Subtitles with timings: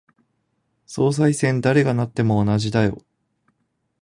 [0.87, 2.97] 総裁選、誰がなっても同じだよ。